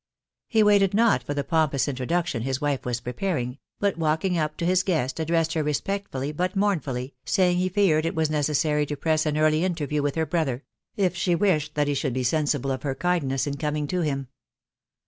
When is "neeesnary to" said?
8.29-8.97